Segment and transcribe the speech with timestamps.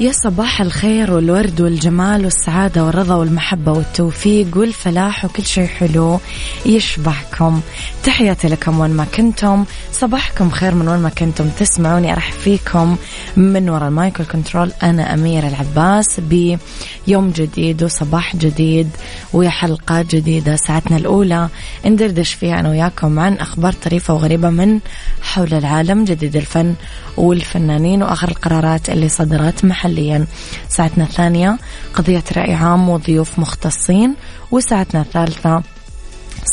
[0.00, 6.20] يا صباح الخير والورد والجمال والسعادة والرضا والمحبة والتوفيق والفلاح وكل شيء حلو
[6.66, 7.60] يشبهكم
[8.04, 9.64] تحياتي لكم وين ما كنتم.
[9.92, 11.48] صباحكم خير من وين ما كنتم.
[11.48, 12.96] تسمعوني أرحب فيكم.
[13.36, 18.88] من وراء ال mic وال control أنا أميرة العباس بيوم جديد وصباح جديد
[19.32, 21.48] وحلقة جديدة ساعتنا الأولى.
[21.86, 24.78] ندردش فيها أنا وياكم عن أخبار طريفة وغريبة من
[25.22, 26.74] حول العالم جديد الفن
[27.16, 29.64] والفنانين وآخر القرارات اللي صدرت
[29.98, 30.26] محليا
[30.68, 31.58] ساعتنا الثانية
[31.94, 34.14] قضية رأي عام وضيوف مختصين
[34.50, 35.62] وساعتنا الثالثة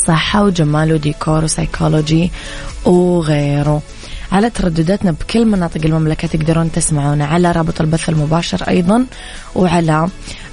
[0.06, 2.30] صحة وجمال وديكور وسيكولوجي
[2.84, 3.82] وغيره.
[4.32, 9.06] على تردداتنا بكل مناطق المملكة تقدرون تسمعونا على رابط البث المباشر أيضا
[9.54, 10.08] وعلى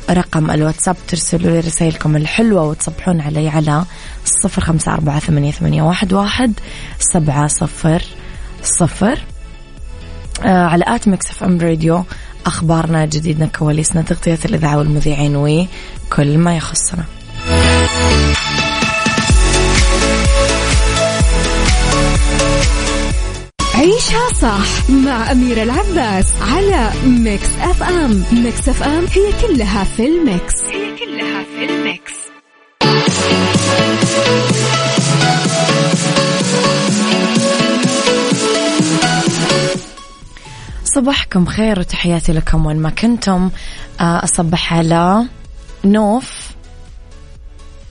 [0.10, 3.86] رقم الواتساب ترسلوا لي رسائلكم الحلوة وتصبحون علي على
[4.26, 6.54] صفر خمسة أربعة ثمانية, ثمانية واحد, واحد
[7.00, 8.04] سبعة صفر
[8.64, 9.20] صفر.
[10.44, 12.04] آه على at Mix FM Radio
[12.46, 17.04] أخبارنا جديدنا كواليسنا تغطية الإذاعة والمذيعين وكل ما يخصنا.
[23.76, 30.63] عيشها صح مع أميرة العباس على Mix FM Mix FM هي كلها في ال mix
[40.96, 43.50] صباحكم خير وتحياتي لكم وين ما كنتم.
[44.00, 45.26] آه، أصبح على
[45.86, 46.50] نوف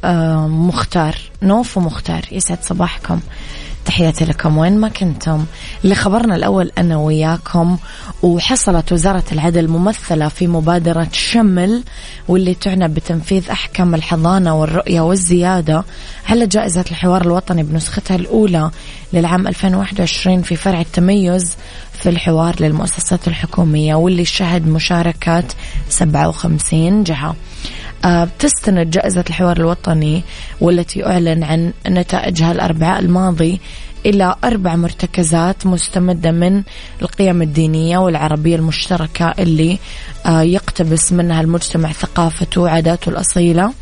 [0.04, 1.18] آه، مختار.
[1.42, 2.24] نوف ومختار.
[2.32, 3.20] يسعد صباحكم.
[3.84, 4.59] تحياتي لكم.
[4.59, 5.44] وين ما كنتم
[5.84, 7.76] لخبرنا الأول أنا وياكم
[8.22, 11.82] وحصلت وزارة العدل ممثلة في مبادرة شمل
[12.28, 15.84] واللي تعنى بتنفيذ أحكام الحضانة والرؤية والزيادة
[16.28, 18.70] على جائزة الحوار الوطني بنسختها الأولى
[19.12, 21.56] للعام 2021 في فرع التميز
[21.93, 25.44] في الحوار للمؤسسات الحكومية واللي شهد مشاركة
[25.88, 27.37] 57 جهة.
[28.04, 30.22] آه، بتستند جائزة الحوار الوطني
[30.60, 33.60] والتي أعلن عن نتائجها الأربعاء الماضي
[34.06, 36.62] إلى أربع مرتكزات مستمدة من
[37.02, 39.78] القيم الدينية والعربية المشتركة اللي
[40.26, 43.72] آه، يقتبس منها المجتمع ثقافته وعاداته الأصيلة.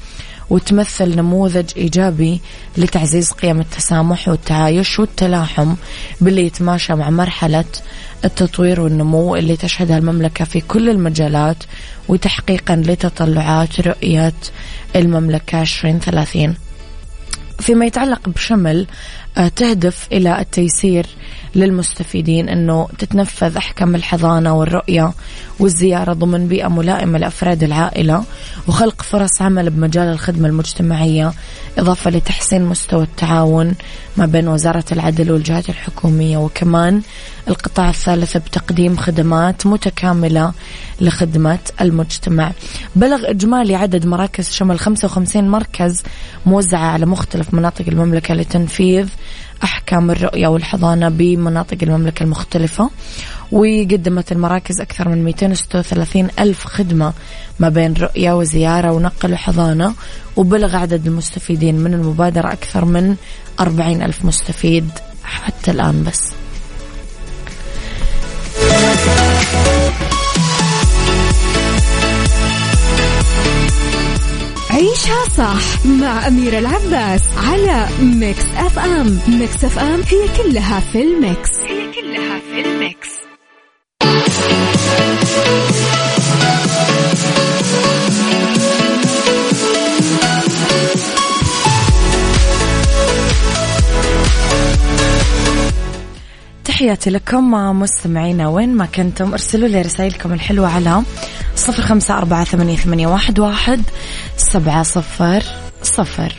[0.50, 2.40] وتمثل نموذج إيجابي
[2.76, 5.74] لتعزيز قيم التسامح والتعايش والتلاحم
[6.20, 7.64] باللي يتماشى مع مرحلة
[8.24, 11.56] التطوير والنمو اللي تشهدها المملكة في كل المجالات
[12.08, 14.32] وتحقيقا لتطلعات رؤية
[14.96, 16.54] المملكة 2030
[17.60, 18.86] فيما يتعلق بشمل
[19.36, 21.06] آه، تهدف إلى التيسير
[21.54, 25.12] للمستفيدين أنه تتنفذ أحكام الحضانة والرؤية
[25.58, 28.24] والزيارة ضمن بيئة ملائمة لأفراد العائلة
[28.68, 31.32] وخلق فرص عمل بمجال الخدمة المجتمعية
[31.78, 33.74] إضافة لتحسين مستوى التعاون
[34.16, 37.02] ما بين وزارة العدل والجهات الحكومية وكمان
[37.48, 40.52] القطاع الثالث بتقديم خدمات متكاملة
[41.00, 42.52] لخدمة المجتمع.
[42.96, 46.02] بلغ إجمالي عدد مراكز شمل 55 مركز
[46.46, 49.08] موزعة على مختلف مناطق المملكة لتنفيذ
[49.64, 52.90] أحكام الرؤية والحضانة بمناطق المملكة المختلفة
[53.52, 57.12] وقدمت المراكز أكثر من 236 ألف خدمة
[57.58, 59.94] ما بين رؤية وزيارة ونقل وحضانة
[60.36, 63.16] وبلغ عدد المستفيدين من المبادرة أكثر من
[63.60, 64.90] 40 ألف مستفيد
[65.24, 66.49] حتى الآن بس.
[74.80, 79.18] عيشها صح مع أميرة العباس على Mix FM.
[79.28, 81.50] Mix FM هي كلها في ال mix.
[81.58, 83.08] هي كلها في الميكس.
[96.64, 97.50] تحياتي لكم
[97.80, 101.02] مستمعينا وين ما كنتم ارسلوا لي رسائلكم الحلوة على
[101.60, 103.82] صفر خمسة أربعة ثمانية, ثمانية واحد, واحد
[104.36, 105.42] سبعة صفر
[105.82, 106.34] صفر.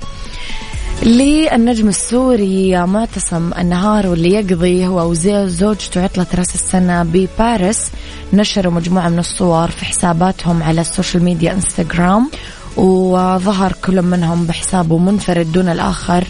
[1.04, 7.92] للنجم السوري معتصم النهار واللي يقضي هو وزوجته عطلة راس السنة بباريس.
[8.34, 12.30] نشروا مجموعة من الصور في حساباتهم على ال social media إنستغرام
[12.78, 16.24] وظهر كل منهم بحسابه منفرد دون الآخر.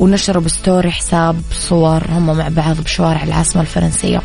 [0.00, 4.22] ونشروا ب story حساب صور هم مع بعض بشوارع العاصمة الفرنسية.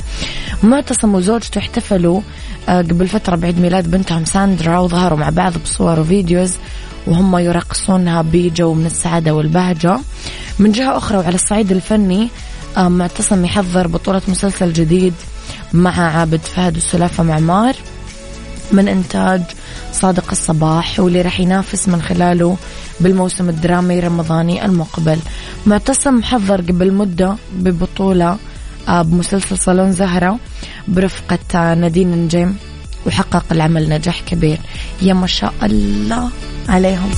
[0.63, 2.21] معتصم وزوجته احتفلوا
[2.69, 6.53] آه، قبل فترة بعيد ميلاد بنتهم ساندرا وظهروا مع بعض بصور و videos
[7.07, 9.99] وهم يرقصونها بجو من السعادة والبهجة.
[10.59, 12.29] من جهة أخرى وعلى الصعيد الفني
[12.77, 15.13] آه، معتصم يحضر بطولة مسلسل جديد
[15.73, 17.75] مع عابد فهد والسلافة معمار.
[18.71, 19.41] من إنتاج
[19.91, 22.57] صادق الصباح واللي راح ينافس من خلاله
[22.99, 25.19] بالموسم الدرامي الرمضاني المقبل.
[25.65, 28.37] معتصم حضر قبل مدة ببطولة
[28.87, 30.39] آه، بمسلسل صالون زهرة
[30.87, 32.57] برفقة آه، نادين نجيم
[33.05, 34.57] وحقق العمل نجاح كبير.
[35.01, 36.29] يا ما شاء الله
[36.69, 37.11] عليهم.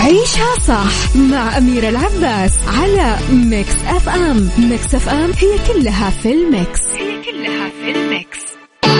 [0.00, 4.48] عيشها صح مع أميرة العباس على Mix FM.
[4.58, 6.80] Mix FM هي كلها في ال mix.
[6.96, 8.49] هي كلها في الميكس.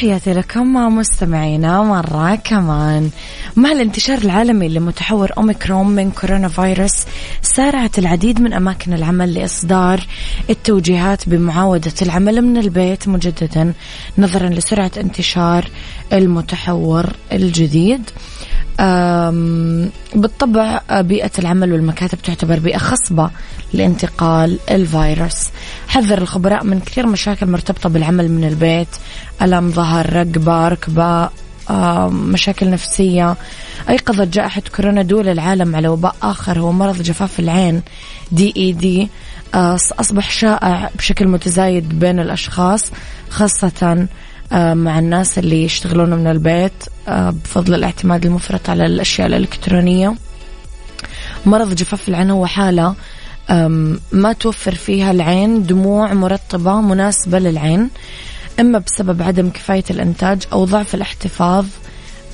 [0.00, 3.10] تحياتي لكم مستمعينا مرة كمان.
[3.56, 7.04] مع الانتشار العالمي لمتحور أوميكرون من كورونا فيروس
[7.42, 10.06] سارعت العديد من أماكن العمل لإصدار
[10.50, 13.72] التوجيهات بمعاودة العمل من البيت مجددا
[14.18, 15.70] نظرا لسرعة انتشار
[16.12, 18.10] المتحور الجديد.
[20.14, 23.30] بالطبع بيئة العمل والمكاتب تعتبر بيئة خصبة
[23.72, 25.48] لانتقال الفيروس.
[25.88, 28.88] حذر الخبراء من كثير مشاكل مرتبطة بالعمل من البيت
[29.42, 31.30] ألم ظهر رقبة ركبة
[32.10, 33.36] مشاكل نفسية.
[33.88, 37.82] أيقظت جائحة كورونا دول العالم على وباء آخر هو مرض جفاف العين
[38.32, 39.08] دي إي دي
[40.00, 42.92] أصبح شائع بشكل متزايد بين الأشخاص
[43.30, 44.06] خاصة
[44.52, 46.72] مع الناس اللي يشتغلون من البيت
[47.08, 50.14] بفضل الاعتماد المفرط على الأشياء الإلكترونية.
[51.46, 52.94] مرض جفاف العين هو حالة
[54.12, 57.90] ما توفر فيها العين دموع مرطبة مناسبة للعين.
[58.60, 61.66] إما بسبب عدم كفاية الإنتاج أو ضعف الاحتفاظ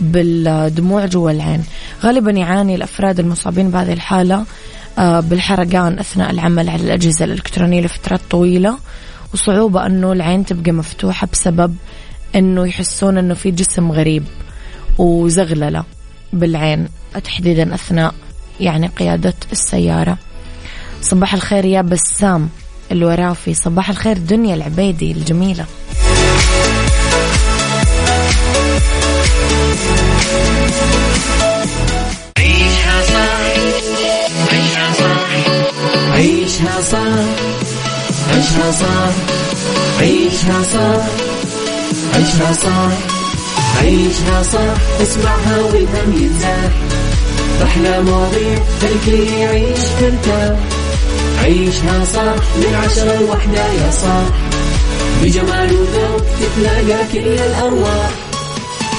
[0.00, 1.64] بالدموع جوا العين.
[2.02, 4.44] غالبا يعاني الأفراد المصابين بهذه الحالة
[4.98, 8.78] أه، بالحرقان أثناء العمل على الأجهزة الإلكترونية لفترات طويلة
[9.34, 11.76] وصعوبة أنه العين تبقى مفتوحة بسبب
[12.34, 14.24] أنه يحسون أنه في جسم غريب
[14.98, 15.84] وزغللة
[16.32, 16.88] بالعين
[17.24, 18.14] تحديدا أثناء
[18.60, 20.18] يعني قيادة السيارة.
[21.00, 22.48] صباح الخير يا بسام
[22.92, 25.66] الورافي صباح الخير دنيا العبيدي الجميلة.
[32.38, 33.40] عيشها صح
[34.52, 35.26] عيشها صح
[36.14, 37.24] عيشها صح
[38.30, 39.12] عيشها صح
[40.00, 41.06] عيشها صح
[42.14, 42.92] عيشها صح
[43.82, 46.70] عيشها صح اسمعها والهم ينزاح
[47.62, 50.58] أحلى مواضيع خلي يعيش ترتاح
[51.42, 54.28] عيشها صح من عشرة لوحدة يا صاح.
[55.22, 58.10] بجمال وذوق تتلاقى كل الأرواح.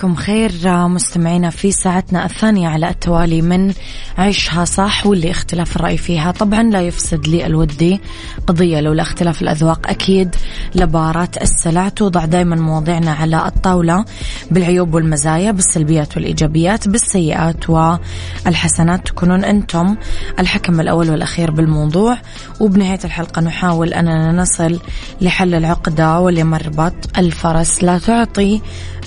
[0.00, 0.52] صباحكم خير.
[0.88, 3.72] مستمعينا في ساعتنا الثانية على التوالي من
[4.18, 6.30] عيشها صح واللي اختلاف الرأي فيها.
[6.30, 8.00] طبعا لا يفسد لي الودي
[8.46, 9.90] قضية لولا اختلاف الأذواق.
[9.90, 10.34] أكيد
[10.74, 14.04] لبارة السلع توضع دائما مواضيعنا على الطاولة
[14.50, 19.06] بالعيوب والمزايا بالسلبيات والإيجابيات بالسيئات والحسنات.
[19.06, 19.96] تكونون أنتم
[20.38, 22.18] الحكم الأول والأخير بالموضوع.
[22.60, 24.80] وبنهاية الحلقة نحاول أننا نصل
[25.20, 27.84] لحل العقدة ولمربط الفرس.
[27.84, 28.60] لا تعطي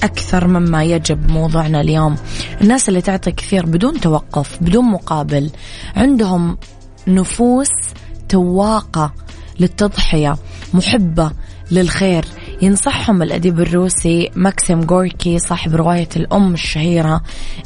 [0.03, 2.15] أكثر مما يجب موضوعنا اليوم.
[2.61, 5.49] الناس اللي تعطي كثير بدون توقف بدون مقابل
[5.95, 6.57] عندهم
[7.07, 7.69] نفوس
[8.29, 9.13] تواقة
[9.59, 10.35] للتضحية
[10.73, 11.31] محبة
[11.71, 12.25] للخير.
[12.61, 17.21] ينصحهم الأديب الروسي ماكسيم غوركي صاحب رواية الأم الشهيرة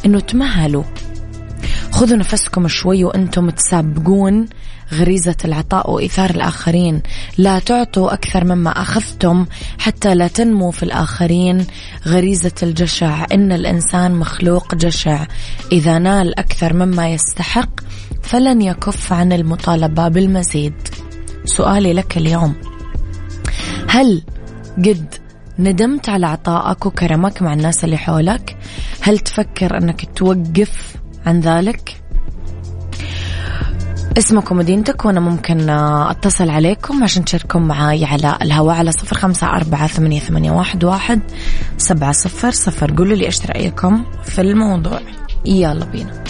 [0.06, 0.84] أنه تمهلوا.
[1.92, 4.46] خذوا نفسكم شوي وأنتم تسابقون.
[4.94, 7.02] غريزة العطاء وإيثار الآخرين.
[7.38, 9.46] لا تعطوا أكثر مما أخذتم
[9.80, 11.66] حتى لا تنمو في الآخرين.
[12.08, 13.26] غريزة الجشع.
[13.34, 15.26] إن الإنسان مخلوق جشع.
[15.72, 17.70] إذا نال أكثر مما يستحق
[18.24, 20.74] فلن يكف عن المطالبة بالمزيد.
[21.46, 22.56] سؤالي لك اليوم.
[23.88, 24.22] هل
[24.78, 25.16] قد
[25.60, 28.58] ندمت على عطائك وكرمك مع الناس اللي حولك؟
[29.02, 32.02] هل تفكر أنك توقف عن ذلك؟
[34.18, 39.88] اسمكم ومدينتك وأنا ممكن أتصل عليكم عشان تشاركون معاي على الهواء على صفر خمسة أربعة
[39.88, 41.20] ثمانية, ثمانية واحد, واحد
[41.78, 42.92] سبعة صفر صفر.
[42.98, 45.00] قولوا لي إيش رأيكم في الموضوع.
[45.46, 46.24] يلا بينا.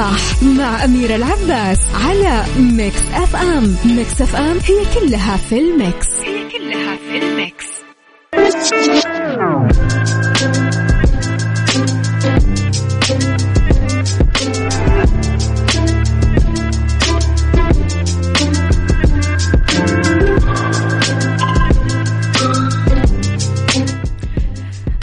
[0.00, 6.06] صح مع أميرة العباس على Mix FM Mix FM هي كلها في ال mix.
[6.24, 7.66] هي كلها في الميكس.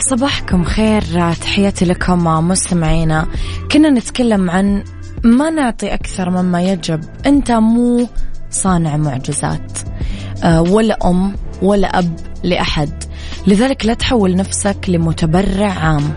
[0.10, 1.02] صباحكم خير
[1.34, 3.28] تحياتي لكم مستمعينا.
[3.72, 4.84] كنا نتكلم عن
[5.24, 7.02] ما نعطي أكثر مما يجب.
[7.26, 8.08] أنت مو
[8.50, 9.80] صانع معجزات
[10.44, 13.04] آه، ولا أم ولا أب لأحد.
[13.48, 16.14] لذلك لا تحول نفسك لمتبرع عام.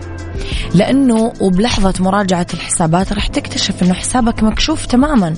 [0.73, 5.33] لأنه وبلحظة مراجعة الحسابات راح تكتشف أنه حسابك مكشوف تماما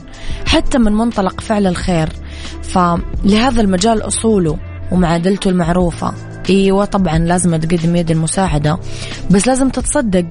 [0.46, 2.10] حتى من منطلق فعل الخير.
[2.64, 4.58] فلهذا المجال أصوله
[4.92, 6.14] ومعادلته المعروفة.
[6.50, 8.80] إيوه طبعا لازم تقدم يد المساعدة
[9.32, 10.26] بس لازم تتصدق.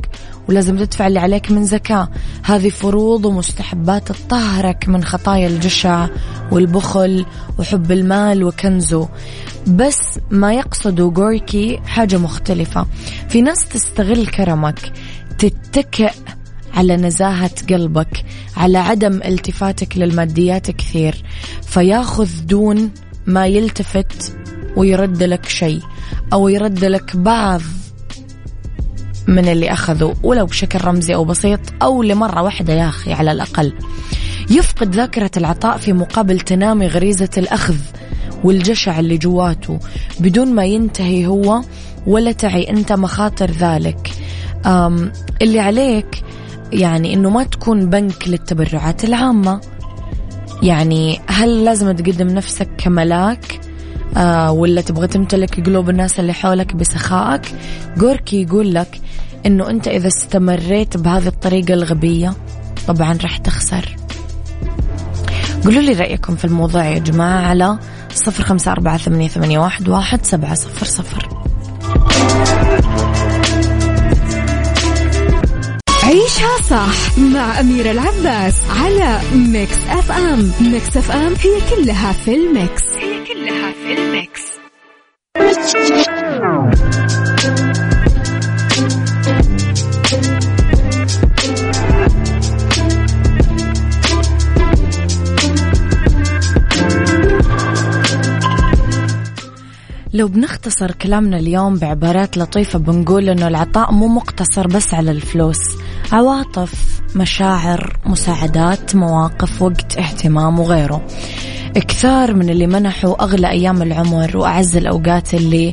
[0.48, 2.08] ولازم تدفع اللي عليك من زكاة.
[2.44, 6.08] هذه فروض ومستحبات تطهرك من خطايا الجشع
[6.52, 7.26] والبخل
[7.58, 9.08] وحب المال وكنزه.
[9.66, 12.86] بس ما يقصده غوركي حاجة مختلفة.
[13.28, 14.92] في ناس تستغل كرمك
[15.38, 16.12] تتكئ
[16.74, 18.24] على نزاهة قلبك
[18.56, 21.22] على عدم التفاتك للماديات كثير.
[21.62, 22.90] فياخذ دون
[23.26, 24.36] ما يلتفت
[24.76, 25.80] ويرد لك شيء
[26.32, 27.60] أو يرد لك بعض
[29.28, 33.72] من اللي أخذه ولو بشكل رمزي أو بسيط أو لمرة واحدة يا أخي على الأقل.
[34.50, 37.76] يفقد ذاكرة العطاء في مقابل تنامي غريزة الأخذ
[38.44, 39.78] والجشع اللي جواته
[40.20, 41.62] بدون ما ينتهي هو
[42.06, 42.70] ولا تعي.
[42.70, 44.10] أنت مخاطر ذلك.
[45.42, 46.22] اللي عليك
[46.72, 49.60] يعني أنه ما تكون بنك للتبرعات العامة.
[50.62, 53.60] يعني هل لازم تقدم نفسك كملاك؟
[54.16, 57.54] آه ولا تبغى تمتلك قلوب الناس اللي حولك بسخائك
[57.96, 59.00] جوركي يقول لك
[59.46, 62.34] إنه أنت إذا استمريت بهذه الطريقة الغبية
[62.88, 63.96] طبعا راح تخسر.
[65.64, 67.78] قولوا لي رأيكم في الموضوع يا جماعة على
[68.14, 71.28] صفر خمسة أربعة ثمانية, ثمانية واحد, واحد سبعة صفر صفر.
[76.02, 80.52] عيشها صح مع أميرة العباس على Mix FM.
[80.60, 82.82] Mix FM هي كلها في ال mix.
[82.82, 84.42] هي كلها في ال mix.
[100.22, 105.58] لو بنختصر كلامنا اليوم بعبارات لطيفة بنقول إنه العطاء مو مقتصر بس على الفلوس.
[106.12, 111.06] عواطف مشاعر مساعدات مواقف وقت اهتمام وغيره.
[111.74, 115.72] كثار من اللي منحوا أغلى أيام العمر وأعز الأوقات اللي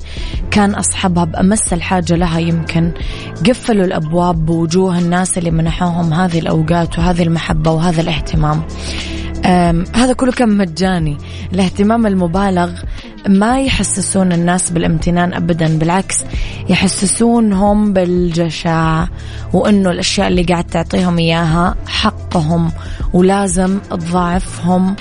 [0.52, 2.92] كان أصحابها بأمس الحاجة لها يمكن
[3.48, 8.64] قفلوا الأبواب بوجوه الناس اللي منحوهم هذه الأوقات وهذه المحبة وهذا الاهتمام.
[9.96, 11.18] هذا كله كان مجاني.
[11.54, 12.72] الاهتمام المبالغ
[13.28, 16.16] ما يحسسون الناس بالامتنان ابدا بالعكس
[16.70, 19.08] يحسسونهم بالجشع
[19.54, 22.72] وإنه الأشياء اللي قاعد تعطيهم إياها حقهم
[23.14, 24.96] ولازم تضاعفهم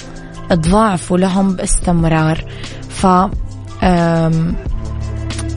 [0.51, 2.45] تضاعفوا لهم باستمرار.
[2.89, 3.07] ف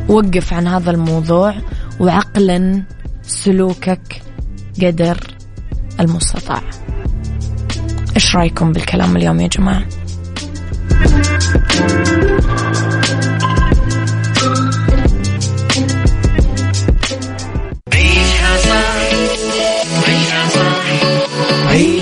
[0.09, 1.55] وقف عن هذا الموضوع
[1.99, 2.83] وعقلا
[3.23, 4.21] سلوكك
[4.81, 5.17] قدر
[5.99, 6.61] المستطاع.
[8.15, 9.85] إيش رأيكم بالكلام اليوم يا جماعة؟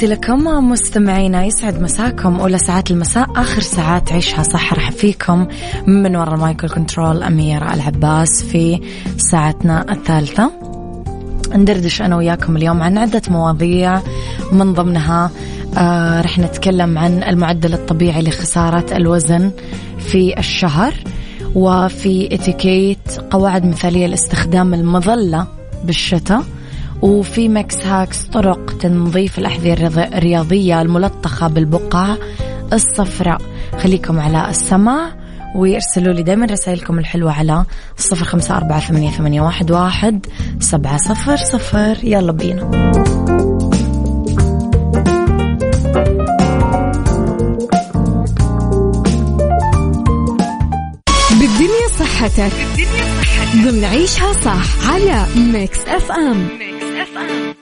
[0.00, 5.46] تحياتي لكم مستمعينا يسعد مساكم أولى ساعات المساء آخر ساعات عيشها صح رح فيكم
[5.86, 8.80] من وراء المايكل كنترول أميرة العباس في
[9.16, 10.52] ساعتنا الثالثة.
[11.54, 14.00] ندردش أنا وياكم اليوم عن عدة مواضيع
[14.52, 15.30] من ضمنها
[15.78, 19.50] آه رح نتكلم عن المعدل الطبيعي لخسارة الوزن
[19.98, 20.94] في الشهر
[21.54, 25.46] وفي اتيكيت قواعد مثالية لاستخدام المظلة
[25.84, 26.44] بالشتاء.
[27.02, 32.16] وفي Mix Hacks طرق تنظيف الأحذية الرياضية الملطخة بالبقع
[32.72, 33.38] الصفراء.
[33.78, 35.12] خليكم على السماع
[35.56, 37.64] ويرسلوا لي دايما رسائلكم الحلوة على
[37.96, 40.26] صفر خمسة أربعة ثمانية, ثمانية واحد, واحد
[40.60, 41.96] سبعة صفر صفر.
[42.02, 42.62] يلا بينا.
[51.30, 52.52] بالدنيا صحتك.
[52.76, 53.70] بالدنيا صحتك.
[53.70, 56.69] ضمن عيشها صح على Mix FM.
[57.14, 57.59] Mix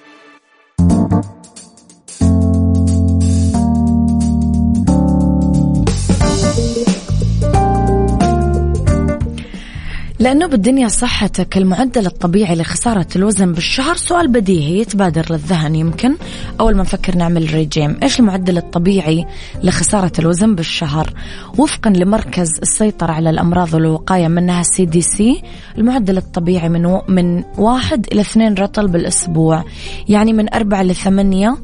[10.20, 16.16] لأنه بالدنيا صحتك المعدل الطبيعي لخسارة الوزن بالشهر سؤال بديهي يتبادر للذهن يمكن.
[16.60, 19.26] أول ما نفكر نعمل ريجيم إيش المعدل الطبيعي
[19.62, 21.12] لخسارة الوزن بالشهر؟
[21.58, 25.42] وفقا لمركز السيطرة على الأمراض والوقاية منها CDC
[25.78, 27.02] المعدل الطبيعي من, و...
[27.08, 29.64] من واحد إلى اثنين رطل بالأسبوع
[30.08, 31.56] يعني من أربعة لثمانية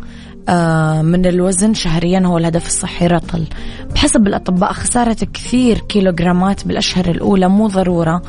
[1.03, 3.45] من الوزن شهريا هو الهدف الصحي رطل.
[3.95, 8.15] بحسب الأطباء خسارة كثير كيلوغرامات بالأشهر الأولى مو ضرورة.
[8.15, 8.23] آه،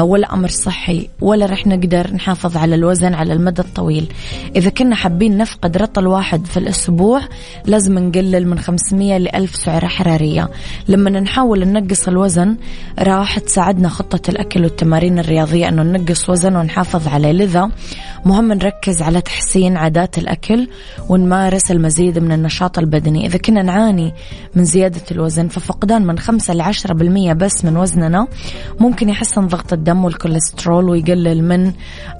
[0.00, 4.12] ولا أمر صحي ولا رح نقدر نحافظ على الوزن على المدى الطويل.
[4.56, 7.20] إذا كنا حابين نفقد رطل واحد في الأسبوع
[7.66, 10.48] لازم نقلل من 500 ل 1000 سعرة حرارية.
[10.88, 12.56] لما نحاول ننقص الوزن
[12.98, 17.70] راح تساعدنا خطة الأكل والتمارين الرياضية أنه ننقص وزن ونحافظ عليه لذا.
[18.24, 20.68] مهم نركز على تحسين عادات الأكل
[21.08, 23.26] ونمارس المزيد من النشاط البدني.
[23.26, 24.14] إذا كنا نعاني
[24.54, 28.26] من زيادة الوزن ففقدان من 5 ل 10% بس من وزننا
[28.80, 31.72] ممكن يحسن ضغط الدم والكوليسترول ويقلل من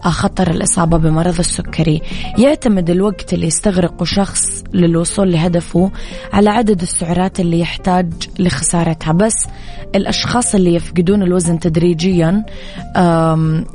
[0.02, 2.02] خطر الإصابة بمرض السكري.
[2.38, 5.90] يعتمد الوقت اللي يستغرقه شخص للوصول لهدفه
[6.32, 9.12] على عدد السعرات اللي يحتاج لخسارتها.
[9.12, 9.34] بس
[9.94, 12.44] الأشخاص اللي يفقدون الوزن تدريجيا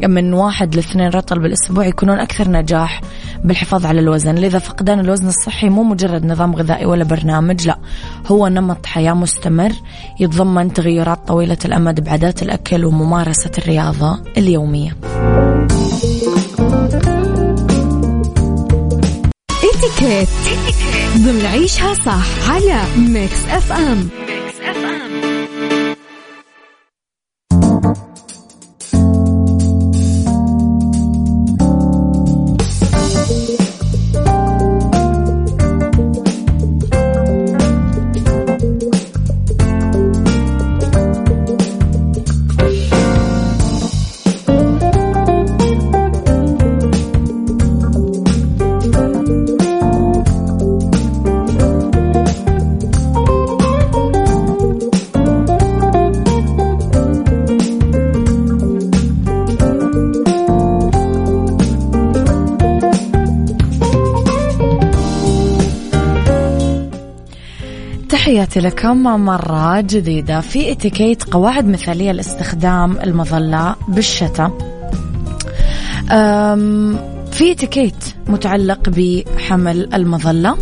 [0.08, 3.02] من واحد لاثنين رطل بالأسبوع يكونون أكثر نجاح.
[3.44, 4.36] بالحفاظ على الوزن.
[4.36, 7.78] لذا فقدان الوزن الصحي مو مجرد نظام غذائي ولا برنامج لا.
[8.28, 9.72] هو نمط حياة مستمر
[10.20, 14.98] يتضمن تغيرات طويلة الأمد بعادات الأكل وممارسة الرياضة اليومية.
[19.74, 20.30] إتيكيت.
[21.18, 24.27] ضمن عيشها صح على ميكس أف أم.
[68.38, 74.52] تحياتي لكم مرة جديدة في اتيكيت قواعد مثالية لاستخدام المظلة بالشتاء.
[77.32, 80.58] في اتيكيت متعلق بحمل المظلة.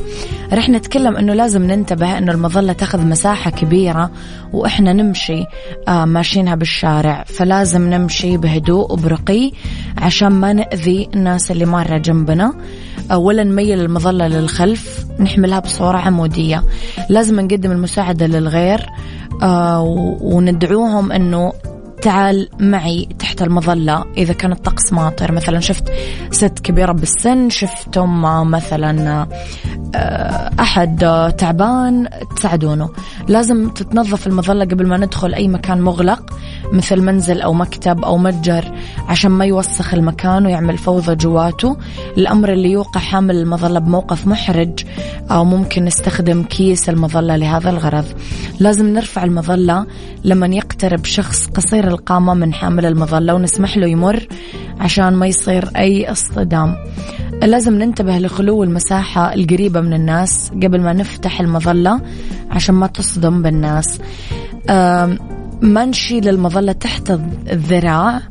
[0.54, 4.12] رح نتكلم إنه لازم ننتبه إنه المظلة تاخذ مساحة كبيرة
[4.54, 5.46] وإحنا نمشي
[5.88, 7.24] آه ماشيينها بالشارع.
[7.24, 9.52] فلازم نمشي بهدوء وبرقي
[9.98, 12.54] عشان ما نأذي الناس اللي مارة جنبنا.
[13.12, 16.64] ولا نميل المظلة للخلف نحملها بصورة عمودية.
[17.10, 18.86] لازم نقدم المساعدة للغير
[19.42, 19.82] آه
[20.22, 21.54] وندعوهم إنه
[22.02, 25.32] تعال معي تحت المظلة إذا كان الطقس ماطر.
[25.32, 25.84] مثلا شفت
[26.32, 29.28] ست كبيرة بالسن شفتم مثلا
[29.96, 30.98] آه، أحد
[31.38, 32.90] تعبان تساعدونه.
[33.28, 36.34] لازم تتنظف المظلة قبل ما ندخل أي مكان مغلق.
[36.72, 38.72] مثل منزل أو مكتب أو متجر
[39.08, 41.78] عشان ما يوسخ المكان ويعمل فوضى جواته.
[42.18, 44.80] الأمر اللي يوقع حامل المظلة بموقف محرج
[45.32, 48.06] أو ممكن نستخدم كيس المظلة لهذا الغرض.
[48.60, 49.86] لازم نرفع المظلة
[50.24, 54.28] لما يقترب شخص قصير القامة من حامل المظلة ونسمح له يمر
[54.80, 56.76] عشان ما يصير أي اصطدام.
[57.44, 62.02] لازم ننتبه لخلو المساحة القريبة من الناس قبل ما نفتح المظلة
[62.52, 64.00] عشان ما تصدم بالناس.
[65.62, 67.12] ما نشيل المظلة تحت
[67.52, 68.22] الذراع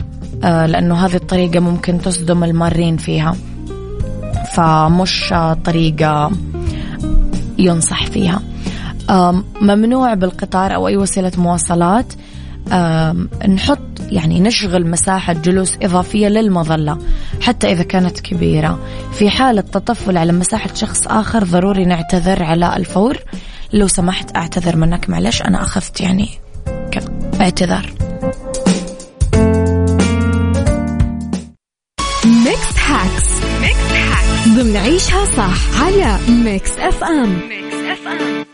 [0.45, 3.37] آه، لأنه هذه الطريقة ممكن تصدم المارين فيها.
[4.55, 5.35] فمش
[5.65, 6.31] طريقة
[7.59, 8.43] ينصح فيها.
[9.61, 12.13] ممنوع بالقطار أو أي وسيلة مواصلات.
[13.49, 13.79] نحط
[14.11, 16.99] يعني نشغل مساحة جلوس إضافية للمظلة
[17.41, 18.79] حتى إذا كانت كبيرة.
[19.13, 23.19] في حالة تطفل على مساحة شخص آخر ضروري نعتذر على الفور.
[23.73, 26.29] لو سمحت أعتذر منك معلش أنا أخذت يعني
[27.45, 27.87] اعتذار
[32.25, 33.29] Mix Hacks
[33.61, 38.45] Mix Hacks ضمن عيشها صح على Mix FM Mix FM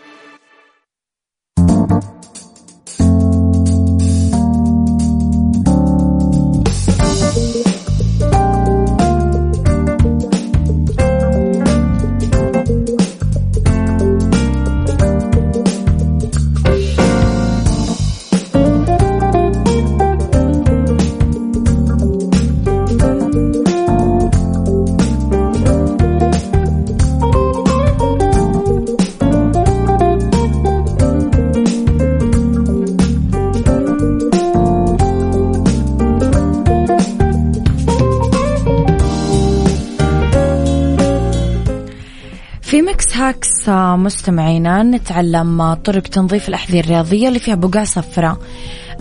[43.21, 43.69] Hacks
[44.05, 48.37] مستمعينا نتعلم طرق تنظيف الأحذية الرياضية اللي فيها بقع صفراء.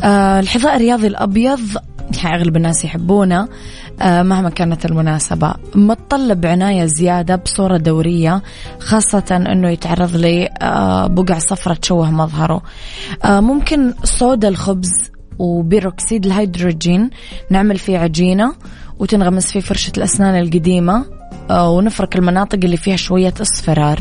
[0.03, 1.59] آه، الحذاء الرياضي الأبيض
[2.23, 3.47] يعني أغلب الناس يحبونه
[4.01, 5.53] آه، مهما كانت المناسبة.
[5.75, 8.41] متطلب عناية زيادة بصورة دورية
[8.79, 12.61] خاصة أنه يتعرض لبقع آه، صفرة تشوه مظهره.
[13.25, 14.91] ممكن صودا الخبز
[15.39, 17.09] وبيروكسيد الهيدروجين.
[17.49, 18.53] نعمل فيه عجينة
[18.99, 21.18] وتنغمس فيه فرشة الأسنان القديمة.
[21.51, 23.99] ونفرك المناطق اللي فيها شوية إصفرار.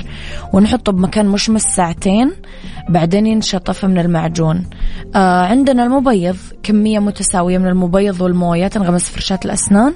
[0.52, 2.32] ونحطه بمكان مشمس ساعتين
[2.88, 4.66] بعدين ينشطف من المعجون.
[5.14, 9.94] آه عندنا المبيض كمية متساوية من المبيض والموية تنغمس فرشاة الأسنان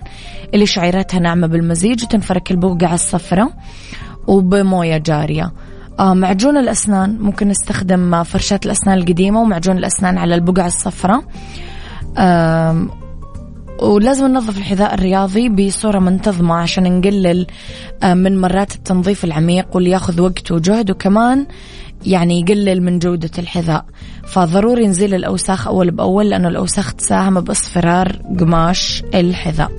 [0.54, 3.48] اللي شعيرتها ناعمة بالمزيج وتنفرك البقعة الصفراء
[4.26, 5.52] وبموية جارية.
[5.98, 11.24] آه معجون الأسنان ممكن نستخدم فرشاة الأسنان القديمة ومعجون الأسنان على البقع الصفراء
[12.18, 12.86] آه
[13.80, 17.46] ولازم ننظف الحذاء الرياضي بصورة منتظمة عشان نقلل
[18.02, 21.46] آه، من مرات التنظيف العميق واللي ياخذ وقت وجهد وكمان
[22.06, 23.84] يعني يقلل من جودة الحذاء.
[24.24, 29.72] فضروري نزيل الأوساخ أول بأول لأنه الأوساخ تساهم بإصفرار قماش الحذاء.